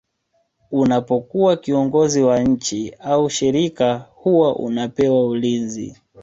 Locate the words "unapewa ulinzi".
4.55-5.95